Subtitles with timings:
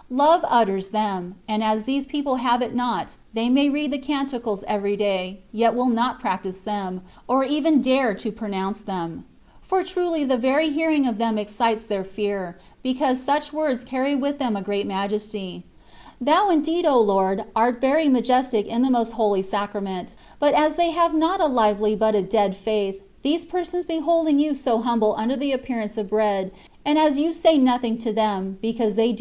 [0.00, 3.98] ^^ Love utters them; and as these people have it not, they may read the"
[4.12, 9.26] Canticles'' every day, yet will not practise them, or even dare to pronounce them;
[9.60, 14.38] for truly the very hearing of them excites their fear, because such words carry with
[14.38, 15.64] them a great majesty.
[16.18, 17.44] Thou, indeed, O Lord!
[17.54, 21.94] art very majestic in the Most Holy Sacrament; but as they have not a lively
[21.94, 26.08] but a dead faith, these persons behold ing you so humble under the appearance of
[26.08, 26.50] bread,
[26.86, 29.18] and as you say nothing to them, because they do CONCEPTIONS OP DIVINE LOVE.